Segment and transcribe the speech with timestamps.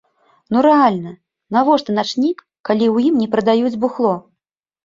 [0.55, 1.11] Ну рэальна,
[1.57, 2.37] навошта начнік,
[2.71, 4.15] калі ў ім не прадаюць бухло!?